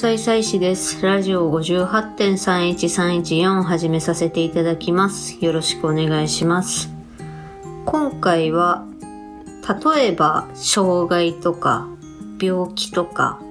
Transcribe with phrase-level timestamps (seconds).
[0.00, 1.04] 英才祭司です。
[1.04, 5.36] ラジオ58.31314を始めさせていただきます。
[5.44, 6.88] よろしくお願いします。
[7.84, 8.86] 今回は、
[9.94, 11.86] 例えば、障害とか、
[12.40, 13.42] 病気とか、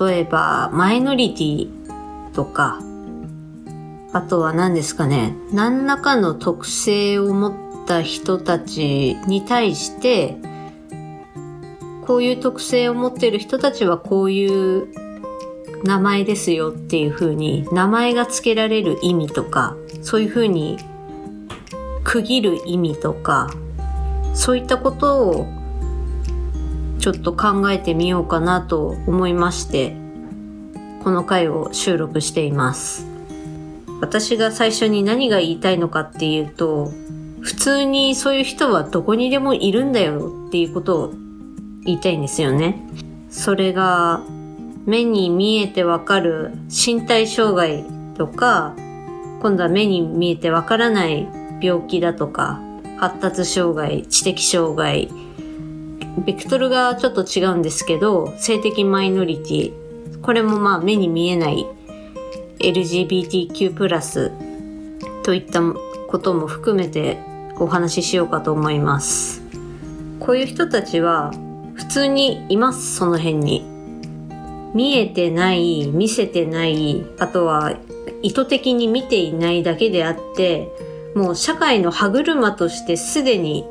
[0.00, 1.70] 例えば、マイノリティ
[2.32, 2.80] とか、
[4.12, 7.54] あとは何ですかね、何らかの特性を持っ
[7.86, 10.38] た人たちに対して、
[12.04, 15.11] こういう特性を持っている人たちはこういう
[15.84, 20.78] 名前ですよっていう風に名前が付けられる意味とかそういう風に
[22.04, 23.50] 区切る意味とか
[24.34, 25.46] そういったことを
[26.98, 29.96] ちょっと考えてみようかなと思いまして
[31.02, 33.06] この回を収録しています
[34.00, 36.92] 私が最初に何が言いたいのかっていうと
[37.42, 41.12] 普通にそういう人はどこにでもいるんだよっていうことを
[41.84, 42.80] 言いたいんですよね。
[43.30, 44.22] それが、
[44.84, 47.84] 目に見えてわかる身体障害
[48.16, 48.74] とか、
[49.40, 51.28] 今度は目に見えてわからない
[51.60, 52.60] 病気だとか、
[52.98, 55.08] 発達障害、知的障害、
[56.24, 59.72] ベクトルがちょっと違うんですけど、性的マイノリティ、
[60.20, 61.66] これもまあ目に見えない
[62.58, 64.32] LGBTQ+,
[65.24, 65.62] といった
[66.08, 67.18] ことも含めて
[67.58, 69.42] お話ししようかと思います。
[70.20, 71.32] こういう人たちは
[71.74, 73.71] 普通にいます、その辺に。
[74.74, 77.74] 見えてない、見せてない、あとは
[78.22, 80.72] 意図的に見ていないだけであって、
[81.14, 83.66] もう社会の歯車としてすでに、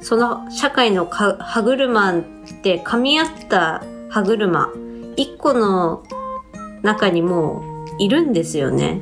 [0.00, 2.22] その社会の歯車っ
[2.62, 4.70] て噛み合った歯車、
[5.16, 6.02] 一個の
[6.82, 9.00] 中にもういるんですよね。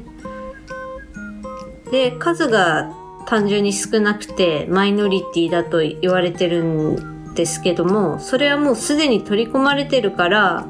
[1.90, 2.92] で、数が
[3.26, 10.66] 単純に少なくてマイノリティだと言われてるんですけども、それはもうすでに取り込まれてるから、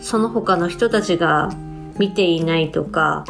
[0.00, 1.50] その他の人たちが
[1.98, 3.24] 見ていないとか、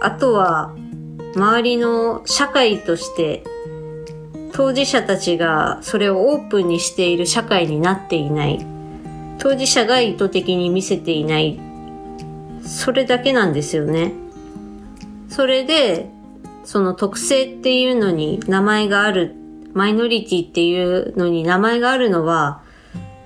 [0.00, 0.74] あとは
[1.34, 3.44] 周りの社会として
[4.56, 8.66] 当事者たちがそれをオープンにしている社会になっていない。
[9.38, 11.60] 当事者が意図的に見せていない。
[12.62, 14.14] それだけなんですよね。
[15.28, 16.08] それで、
[16.64, 19.34] その特性っていうのに名前がある
[19.74, 22.62] マイノリティっていうのに名前があるのは、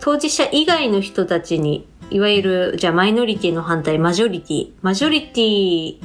[0.00, 4.72] 当事者以外の人たちに、いわゆる、じゃあマイノリティの反対、マジョリティ。
[4.82, 5.97] マジョリティ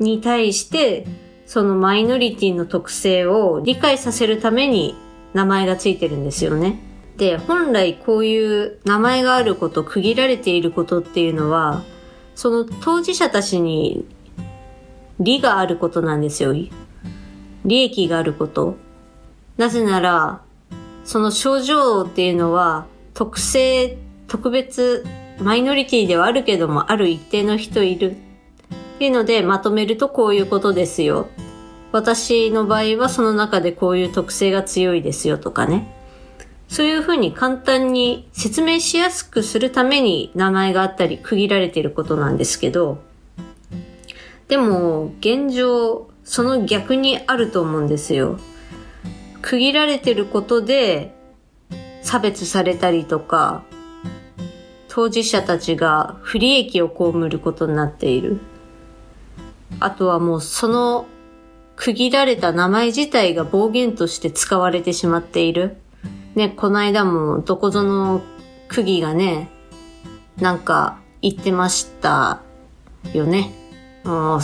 [0.00, 1.06] に対して、
[1.46, 4.96] そのマイノリティの特性を理解させるために
[5.32, 6.80] 名前がついてるんですよね。
[7.16, 11.84] で、本来こういう名前があること、区切られていることっていうのは、
[12.34, 14.04] その当事者たちに
[15.20, 16.52] 利があることなんですよ。
[17.64, 18.76] 利益があること。
[19.56, 20.42] なぜなら、
[21.04, 23.96] その症状っていうのは、特性、
[24.26, 25.04] 特別、
[25.40, 28.12] マイノリティではあるけども、ある一定の人いる。
[28.12, 31.28] っていうので、まとめるとこういうことですよ。
[31.92, 35.92] 私の場合はその中でこういう特性が強いですよとかね。
[36.68, 42.98] そういうふうに簡単に説明しやすくするために名前があったり区切られていることなんですけど、
[44.48, 48.38] でも現状その逆にあると思うんですよ。
[49.42, 51.14] 区切られてることで
[52.02, 53.62] 差別されたりとか、
[54.96, 58.40] 当事者たちが不利益を被ることになっている。
[59.78, 61.04] あとはもうその
[61.76, 65.76] 区切られた名前自体が暴言として使われてしまっている。
[66.34, 68.22] ね、この間もどこぞの
[68.68, 69.50] 区議がね、
[70.38, 72.40] なんか言ってました
[73.12, 73.52] よね。
[74.02, 74.40] もう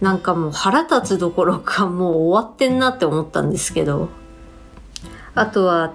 [0.00, 4.08] なんかもう腹立つどころかもう終わってんなって思ったんですけど。
[5.34, 5.92] あとは、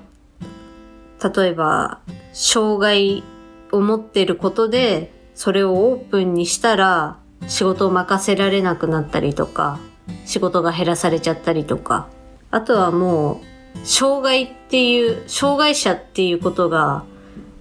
[1.36, 2.00] 例えば、
[2.34, 3.24] 障害
[3.72, 9.80] を持ってることで、それをオープンにしたら、仕事を任せられなくなったりとか、
[10.26, 12.08] 仕事が減らされちゃったりとか。
[12.52, 13.42] あとはも
[13.76, 17.04] う、障害っていう、障害者っていうことが、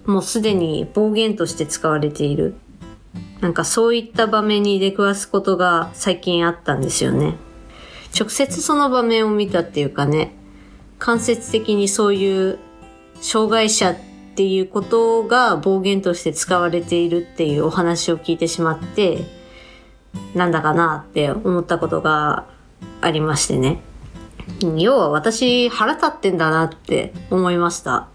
[0.05, 2.55] もうすでに暴言として使われている。
[3.41, 7.35] なんかそういった場面に出くわすことが最近あったんですよね。
[8.17, 10.33] 直接その場面を見たっていうかね、
[10.99, 12.59] 間接的にそういう
[13.21, 19.19] 障害者ってっていうことが暴言として使われているっていうお話を聞いてしまって、
[20.33, 22.47] なんだかなって思ったことが
[22.99, 23.79] ありましてね。
[24.75, 28.07] 要は私腹立ってんだなって思いました。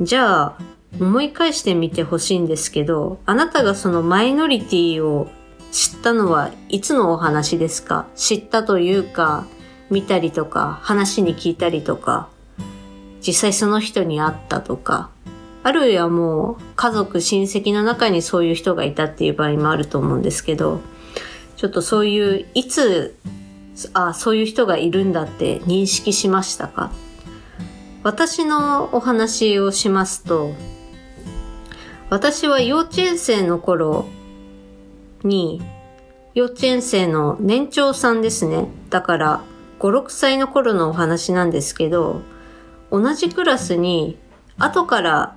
[0.00, 0.58] じゃあ、
[0.98, 5.28] 思い返してみてほしいんですけど、あなたがそのマイノリティを
[5.72, 8.06] 知ったのはいつのお話ですか？
[8.16, 9.44] 知ったというか、
[9.90, 12.28] 見たりとか、話に聞いたりとか、
[13.20, 15.10] 実際その人に会ったとか、
[15.64, 20.80] あるいはもう家族、親戚の中にそういう人がいたっていう場合もあると思うんですけど、
[21.56, 23.16] ちょっとそういう、いつ、
[23.94, 26.92] あそういう人がいるんだって認識しましたか？
[28.04, 30.52] 私のお話をしますと、
[32.10, 34.04] 私は幼稚園生の頃
[35.22, 35.62] に、
[36.34, 38.68] 幼稚園生の年長さんですね。
[38.90, 39.40] だから、
[39.78, 42.20] 5、6歳の頃のお話なんですけど、
[42.90, 44.18] 同じクラスに、
[44.58, 45.36] 後から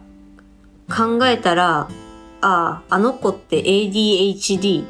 [0.90, 1.88] 考えたら、あ
[2.42, 4.86] あ、あの子って ADHD、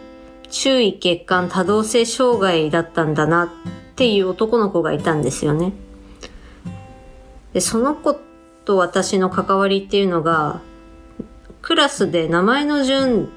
[0.50, 3.50] 注意欠陥多動性障害だったんだなっ
[3.96, 5.74] ていう男の子がいたんですよね。
[7.54, 8.20] で、その子
[8.66, 10.62] と私の関わりっていうのが、
[11.62, 13.30] クラスで名前の順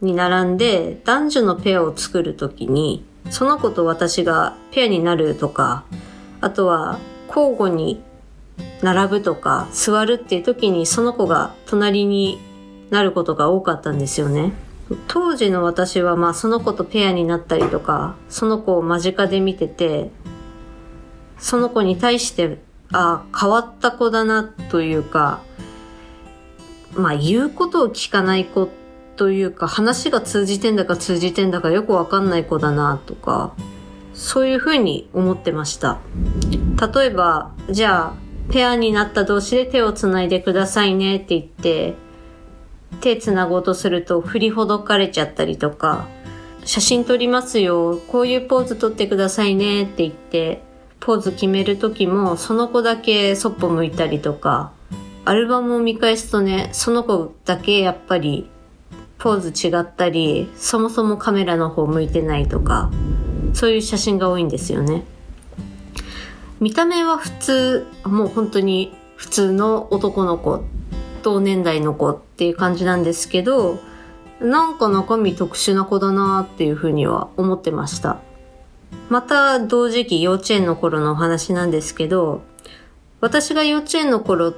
[0.00, 5.84] に並んで男女のペアを作るときに、その子と私がペアになるとか、
[6.40, 6.98] あとは
[7.28, 8.02] 交互に
[8.82, 12.40] 並ぶとか座るっていう時にその子が隣に
[12.90, 14.52] なることが多かったんですよね。
[15.06, 20.10] 当時の私はまあその子とペアになったりとか、その子を間近で見てて、
[21.38, 22.58] その子に対して、
[22.92, 25.40] あ変わった子だなというか、
[26.94, 28.68] まあ言うことを聞かない子
[29.16, 33.54] というか、話が通じてんだか通じてんだかよくわかんない子だなとか、
[34.12, 35.98] そういうふうに思ってました。
[36.94, 41.94] 例えば、じゃあ、ペアになった同士で手を繋いでくださいねって言って、
[43.00, 46.08] 手繋ごうとすると振りほどかれちゃったりとか、
[46.64, 50.62] 写真撮りますよ、こういうポーズ撮ってくださいねって言って、
[50.98, 54.72] ポーズ決める時もその子だけそっぽ向いたりとか、
[55.24, 58.50] アルバムを見返すとね、その子だけやっぱり
[59.18, 62.90] ポーズ違ったり、そもそもカメラの方向いてないとか、
[63.54, 65.04] そういう写真が多いんですよね。
[66.60, 70.62] 見た目は普通、もう本当に普通の男の子、
[71.22, 73.78] 同年代の子っていう感じなんですけど、
[74.40, 78.18] なんか中身特殊な子だなっていうふうには思ってました。
[79.08, 82.42] また同時期幼稚園の頃のお話なんですけど、
[83.22, 84.52] 私が幼稚園の頃、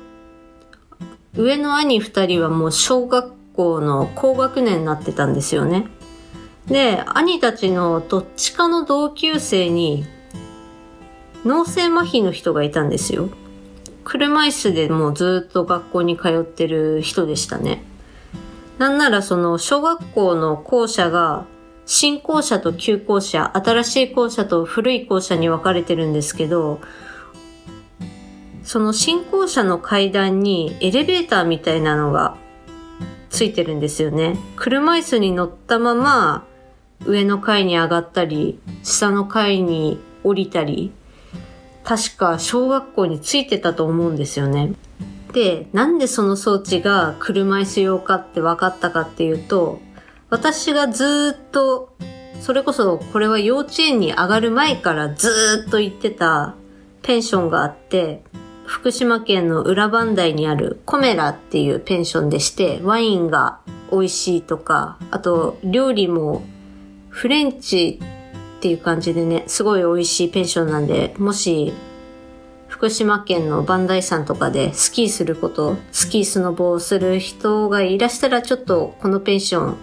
[1.36, 5.86] 上の兄二人はもう小学校の高学年になってたんですよね。
[6.66, 10.04] で、兄たちのどっちかの同級生に
[11.44, 13.28] 脳性麻痺の人がいたんですよ。
[14.04, 17.82] 車椅子でもうずっと学校に通ってる人でしたね。
[18.78, 21.46] なんならその小学校の校舎が
[21.86, 26.80] 新校舎と旧校舎、新しい校舎と古い校舎に分かれてるんですけど、
[28.64, 32.36] その新校舎の階段にエレベーターみたいなのが
[33.30, 34.38] ついてるんですよね。
[34.56, 36.44] 車椅子に乗ったまま
[37.04, 40.92] 上の階に上がったり、下の階に降りたり
[41.84, 44.72] 確か小学校についてたと思うんですよね。
[45.32, 49.80] で、なんでその装置が車椅子用かって分かったかっていうと、
[50.30, 51.94] 私がずっと、
[52.40, 56.54] それこそこれは幼稚園に上がる前からずっと行ってた
[57.02, 58.24] ペンションがあって、
[58.64, 66.42] 福島県の裏磐梯にあるコメラっていうペンションでして、ワインが美味しいとか、あと料理も
[67.08, 68.00] フレンチ
[68.62, 71.72] っていう感じでね、すごい美味しいペンションなんで、もし、
[72.68, 79.76] 福島県の磐梯山とかでスキーすること、スキースノボをする人がいらしたら、ちょっとこのペンション、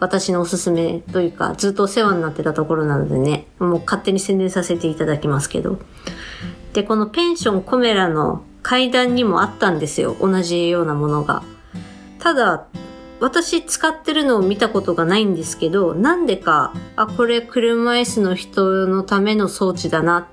[0.00, 5.78] 私のおすすめというか、ずっとお世話になってたところなのでね、もう勝手に宣伝させていただきますけど。
[6.74, 10.14] で、このペンションコメラの階段にもあったんですよ。
[10.20, 11.42] 同じようなものが。
[12.18, 12.66] ただ、
[13.18, 20.28] 私使ってるのを見たことがないんですけど、なんでか、あ、これ車椅子の人のための装置だな。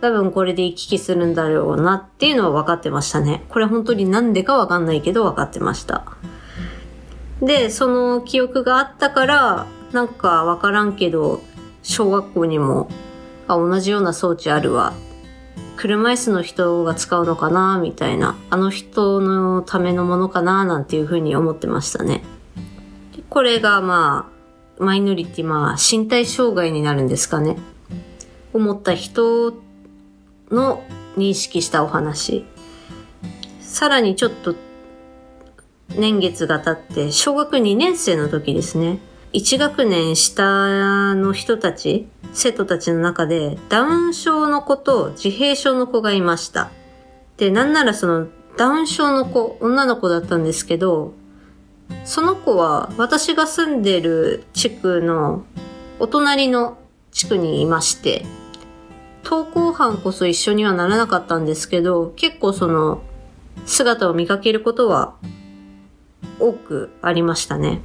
[0.00, 3.44] 多分これで行き来するんだろうなっていうのは分かってましたね。
[3.48, 6.04] これ本当になんでか分かんないけど分かってました。
[7.42, 11.40] で、その記憶があったから、なんか分からんけど、
[11.82, 12.88] 小学校にも、
[13.48, 14.92] あ、同じような装置あるわ
[15.78, 22.24] 車椅子の人が使うのかなみたいな、あの人のためのものかななんていうふうに思ってましたね。
[23.30, 24.28] これがま
[24.80, 27.56] あ、マイノリティ、まあ、身体障害になるんですかね。
[28.52, 29.54] 思った人
[30.50, 30.82] の
[31.16, 32.44] 認識したお話。
[33.60, 34.56] さらにちょっと
[35.96, 38.98] 年月が経って、小学2年生の時ですね。
[39.32, 46.70] 1学年下の人たち生徒たちの中でダウン症の子と自閉症の子がいました。
[47.36, 51.12] で、なんならそのダウン症の子、女の子だったんですけど、
[52.04, 55.44] その子は私が住んでる地区の
[55.98, 56.78] お隣の
[57.12, 58.24] 地区にいまして、
[59.24, 63.02] 登校班こそ一緒にはならなかったんですけど、結構その
[63.66, 65.16] 姿を見かけることは
[66.40, 67.82] 多くありましたね。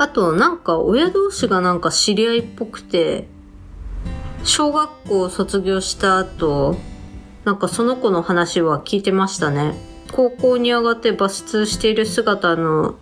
[0.00, 3.26] あと、なんか親同士がなんか知り合いっぽくて、
[4.44, 6.78] 小学校卒業した後、
[7.44, 9.74] なんかその子の話は聞いてましたね。
[10.12, 12.94] 高校に上がってバス通している姿の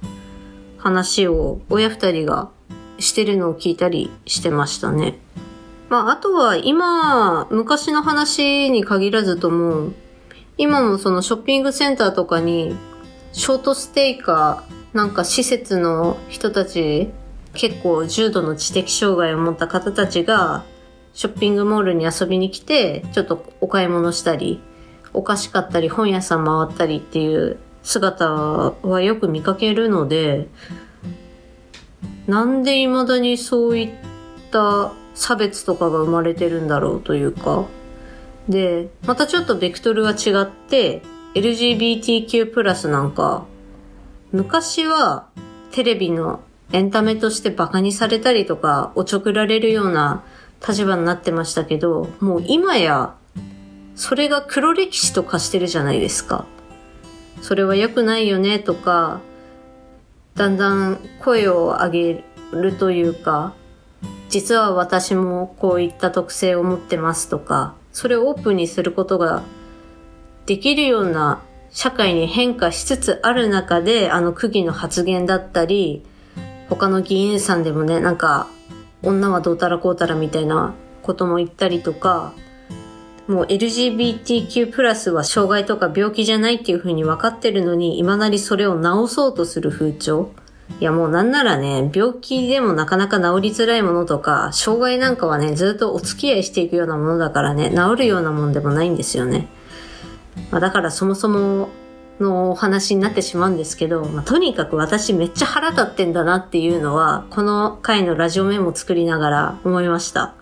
[0.76, 2.50] 話を親二人が
[2.98, 5.20] してるのを聞いたりしてましたね。
[5.88, 9.92] まあ、あとは今、昔の話に限らずとも、
[10.56, 12.74] 今もそのショッピングセンターとかに、
[13.32, 17.10] ショートステイか、なんか施設の人たち、
[17.54, 20.64] 結構重度の知的障害を持った方たちが、
[21.12, 24.60] ショッピングモールに遊びに来て、ちょっとお買い物したり、
[25.12, 30.48] お菓子買ったり、本屋さん回ったりっていう姿はよく見かけるので、
[32.26, 33.90] なんで未だにそういっ
[34.50, 37.64] た差別とかが生まれてるんだろうというか。
[38.48, 41.02] で、またちょっとベクトルが違って、
[41.34, 43.46] LGBTQ+, なんか、
[44.32, 45.26] 昔は
[45.72, 46.40] テレビの
[46.72, 50.22] エンタメとしてバカにされたりとか、おちょくられるような
[50.66, 53.14] 立場になってましたけど、もう今や、
[53.94, 56.44] それが黒歴史と化してるじゃないですか。
[57.40, 59.20] それは良くないよねとか、
[60.34, 63.54] だんだん声を上げるというか、
[64.28, 69.42] 実は私もこういった特性を持ってますとか、それをオープンにすることが
[70.44, 76.04] できるような社会に変化しつつある中で、あの区議の発言だったり、
[76.68, 78.48] 他の議員さんでもね、なんか、
[79.02, 82.32] 女はどうたらこうたらみたいなことも言ったりとか、
[83.28, 90.30] もう LGBTQ+, は障害とか病気じゃないっていう風に分かってるのに、今なりそれを治そうとする風潮。
[90.80, 99.48] いやもうなんならね、病気でもなかなか治りづらいものとか、障害なんかはね、ずっとお付き合いしていくようなものだからね、治るようなもんでもないんですよね。
[100.50, 101.68] まあ、だからそもそも
[102.20, 110.34] のお話になってしまうんですけど、まあ、とにかく私めっちゃ腹立ってんだなっていうのは、この回のラジオメモ作りながら思いました。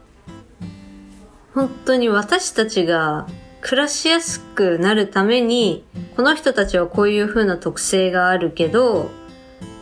[1.55, 3.26] 本当に私たちが
[3.61, 5.85] 暮らしやすくなるために、
[6.17, 9.11] この人たちはこういう風な特性があるけど、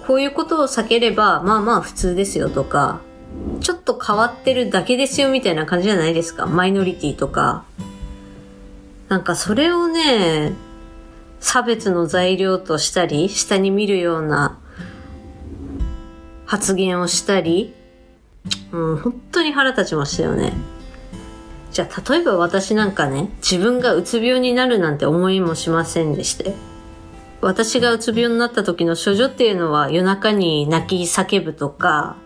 [0.06, 3.00] こういうことを避ければ、まあまあ普通ですよとか、
[3.61, 6.47] ちょっと変わってるだけですよみたいな感じじゃないですか。
[6.47, 7.64] マイノリティとか。
[9.08, 10.52] なんかそれをね、
[11.40, 14.58] 差別の材料としたり、下に見るような
[16.46, 17.75] 発言をしたり、
[18.73, 20.52] うん、本当に腹立ちましたよね。
[21.70, 26.54] じゃあ、例えば私なんかね、自分がうつ病になるなんて思いもしませんでして。
[27.40, 32.16] 私がうつ病になった時の症状っていうのは夜中に泣き叫ぶとか、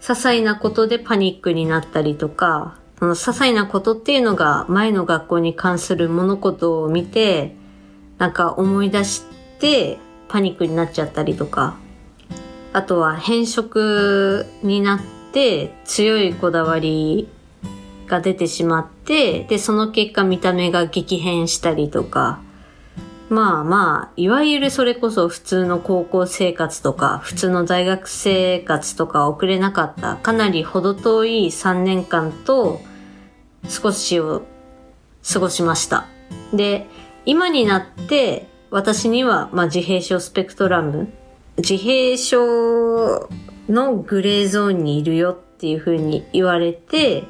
[0.00, 7.52] 些細なことでパニックになったりとか、その些細なことっていうのが前の学校に関する物事を見て、
[8.18, 9.24] なんか思い出し
[9.58, 11.74] てパニックになっちゃったりとか、
[12.72, 15.00] あとは変色になっ
[15.32, 17.28] て強いこだわり
[18.06, 22.38] が出てしまって、で、その結果見た目が激変したりとか、
[23.30, 32.80] まあまあ、いわゆるそれこそ普通の高校生活とか、普通の大学生活とか送れなかった、かなり程遠い3年間と
[33.68, 34.42] 少しを
[35.32, 36.06] 過ごしました。
[36.52, 36.86] で、
[37.24, 41.12] 今になって私には、まあ、自閉症スペクトラム、
[41.58, 43.28] 自閉症
[43.68, 47.24] のグレーゾーンにいるよっていうふうに言われて、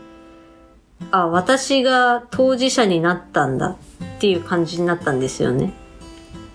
[1.10, 3.76] あ、私が当事者になったんだ
[4.16, 5.72] っていう感じになったんですよね。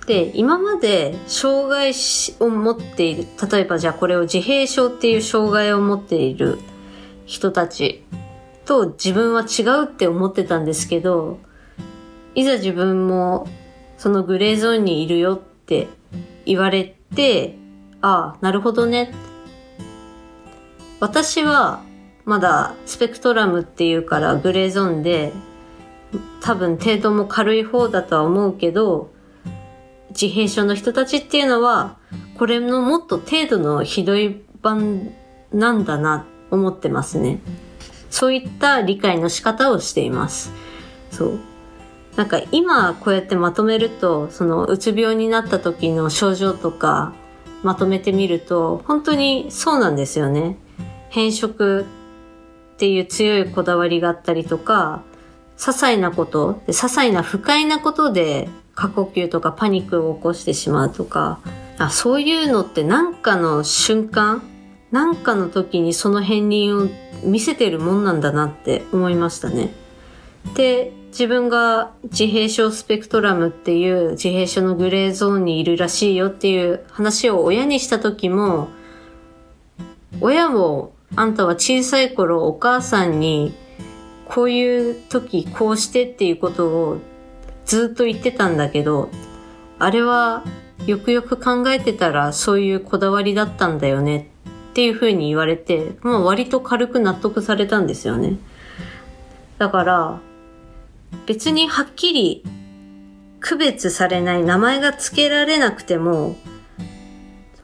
[0.07, 1.91] で、今まで障害
[2.39, 6.59] を持っている、例えばじゃあこれを自閉症っていう障害を持っている
[7.25, 8.05] 人たち
[8.67, 11.39] と自分は違うって思ってたんですけど、
[12.35, 13.47] いざ自分も
[13.97, 15.87] そのグレーゾーンにいるよって
[16.45, 17.55] 言われて、
[18.01, 19.13] ああ、なるほどね。
[20.99, 21.81] 私は
[22.25, 25.31] まだスペクトラムっていうからグレーゾーンで
[26.41, 29.11] 多分程度も軽い方だとは思うけど、
[30.09, 31.97] 自閉症の人たちっていうのは、
[32.37, 35.11] これのもっと程度のひどい版
[35.53, 37.39] なんだな、思ってますね。
[38.17, 40.51] そういった理解の仕方をしています。
[41.11, 41.39] そう。
[42.15, 47.13] なんか今こうやってまとめると、そのうつ病になった時の症状とか
[47.61, 50.57] まとめてみると、本当にそうなんですよね。
[51.09, 51.85] 変色
[52.73, 55.03] っていう強いこだわりがあったりとか、
[55.55, 61.37] 些細なこと、些細な不快なことで過呼吸とかパニックを起こしてしまうとか、
[61.77, 64.41] あそういうのって何かの瞬間、
[64.91, 66.89] 何かの時にその片鱗を
[67.23, 69.73] 見せてるもんなんだなって思いましたね。
[70.55, 78.69] で、自分が自閉症スペクトラムっていう自閉症のグレーゾーンにいるらしいよっていう話を親にした時も、
[80.21, 83.53] 親もあんたは小さい頃お母さんに
[84.25, 86.97] こういう時こうしてっていうことを
[87.65, 89.09] ずっと言ってたんだけど、
[89.79, 90.43] あれは
[90.85, 94.29] よくよく考えてたらそういうこだわりだったんだよね
[94.77, 98.37] っていうふうに言われて、もう割と軽く納得されたんですよね。
[99.57, 100.19] だから、
[101.25, 102.43] 別にはっきり
[103.39, 106.35] 区別されない名前が付けられなくても、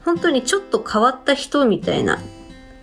[0.04, 2.18] 本当にちょっと変わった人みたいな、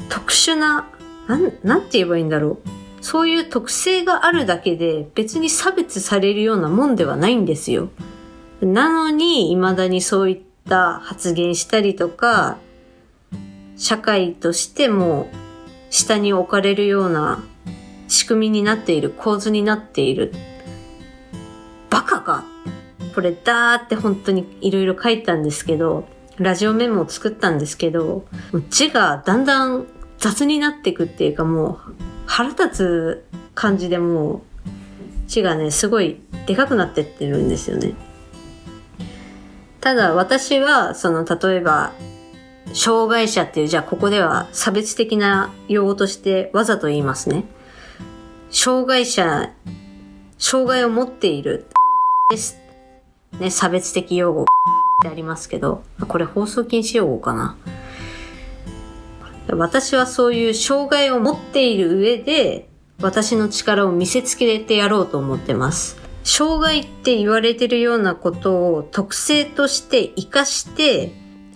[0.08, 0.88] 特殊な、
[1.28, 3.04] なん、なんて言えばいいんだろう。
[3.04, 7.90] そういう特性があるだけで別に差別されるようなもんではないんですよ。
[8.62, 12.60] なのに、未だにそういった発言したりとか、
[13.82, 15.28] 社会としても
[15.90, 17.44] 下に置かれるような
[18.08, 20.32] 仕組みになっている、構図になっている。
[21.90, 22.46] バカか
[23.16, 26.08] これだーって本当にいろいろ書いたんですけど、
[26.38, 28.24] ラジオメモを作ったんですけど、
[28.70, 29.88] 字がだんだん
[30.20, 31.96] 雑になっていくっていうかもう
[32.28, 34.42] 腹立つ感じでもう
[35.26, 37.96] 字がね、すごいでかくなってってるんですよね。
[39.80, 41.94] ただ私は、その、例えば、
[42.74, 47.46] 障害者っていう、じゃあここでは差別的な用語としてわざと言いますね。
[48.50, 49.52] 障害者、
[50.38, 51.68] 障害を持っている
[52.30, 52.58] です。
[53.40, 54.46] ね、差別的用語っ
[55.02, 57.58] てありますけど、これ放送禁止用語かな。
[59.50, 62.70] 私はそういう障害を持っている上で、
[63.02, 65.98] 私の力を見せつけてやろうと思ってます。
[66.24, 71.12] 障害って言われてるようなことを特性として活かして、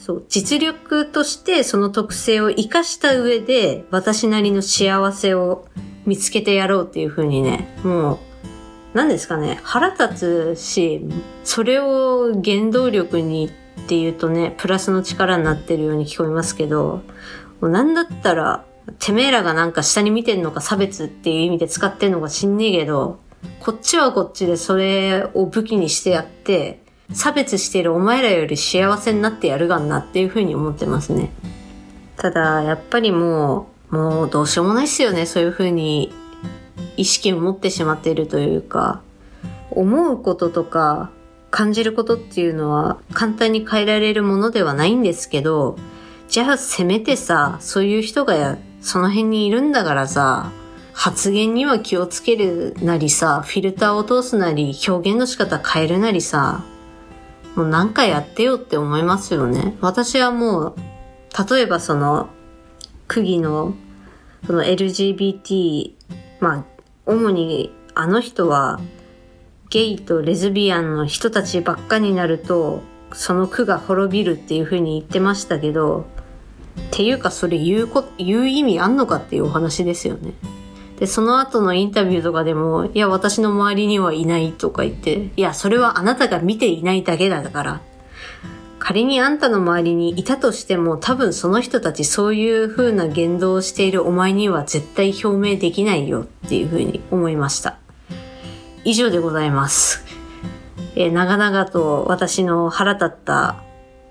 [0.06, 5.65] そう、実力としてその特性を活かした上で、私なりの幸せを
[6.06, 8.18] 見つけてやろうっていう風にね、もう、
[8.94, 11.02] 何ですかね、腹立つし、
[11.44, 17.02] それを原動力にっていうとね、プラスの力になってるように聞こえますけど、
[17.60, 18.63] もうなんだったら、
[19.00, 23.18] てめえらがなんか下に見てんのか差別っていう意味で使ってんのか知んねえけど、
[23.60, 31.32] こっちはこっちでそれを武器にしてやって、差別してるお前らより幸せになってやるがんなっていうふうに思ってますね。
[32.18, 35.26] ただ、やっぱりもう、もうどうしようもないっすよね。
[35.26, 36.12] そういうふうに
[36.98, 39.02] 意識を持ってしまっているというか、
[39.72, 41.12] 思うこととか
[41.52, 45.78] 感じることっていうのは簡単に変えられるものではないんですけど、
[46.28, 50.52] じゃあせめてさ、そういう人がその辺にいるんだからさ、
[50.94, 56.63] 発言には気をつけるなりさ、フィルターを通すなり、表現の仕方変えるなりさ、
[57.56, 59.78] もう何かやってよって思いますよね。
[59.82, 60.76] 私はもう、
[61.50, 62.30] 例えばその、
[63.08, 63.74] 区議の、
[64.46, 65.94] その LGBT、
[66.39, 66.65] まあ、
[67.06, 68.80] 主にあの人は、
[69.70, 72.82] ゲイとレズビアンの人たちばっかになると、
[73.13, 80.34] その区が滅びるっていう風に言ってましたけど、っていうかそれ言うこ、言う意味あんのかっていうお話ですよね。
[80.99, 87.81] で、その後のインタビューとかでも、いや、私の周りにはいないとか言って、いや、それはあなたが見ていないだけだから。
[88.79, 97.79] 仮にあんたの周りにいたとしても、多分その人たちそういう風な言動をしているお前には絶対表明できないよっていう風に思いました。
[98.84, 100.05] 以上でございます。
[100.95, 103.55] えー、長々と私の腹立った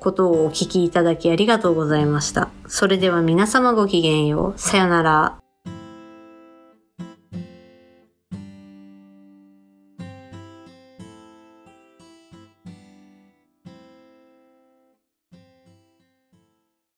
[0.00, 2.50] ことをお聞きいただきありがとうございました。
[2.66, 4.60] それでは皆様ごきげんよう。
[4.60, 5.43] さよなら。